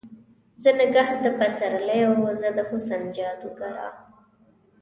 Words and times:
زه 0.61 0.69
نګهت 0.79 1.17
د 1.25 1.27
پسر 1.39 1.71
لیو، 1.87 2.13
زه 2.39 2.49
د 2.57 2.59
حسن 2.69 3.01
جادوګره 3.15 3.87